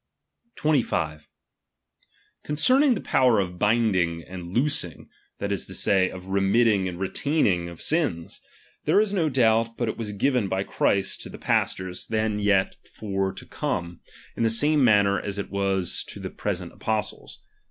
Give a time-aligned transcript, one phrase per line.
[0.55, 1.27] 25
[2.43, 6.23] Concernine the power of binding and loos The pom ing, that is to say, of
[6.23, 7.75] reniiffing and retaining ^JTS^^
[8.23, 8.39] jslns;
[8.85, 12.43] there is no doubt but it was given by Christ J^!^^ to the pastors then
[12.43, 14.01] vet for to come,
[14.35, 17.39] in the same ?«*«■»,» manner as it was to the present apostles.